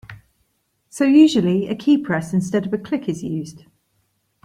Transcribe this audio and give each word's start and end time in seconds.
So 0.89 1.03
usually 1.05 1.67
a 1.67 1.75
keypress 1.75 2.33
instead 2.33 2.65
of 2.65 2.73
a 2.73 2.79
click 2.79 3.07
is 3.07 3.21
used. 3.23 3.65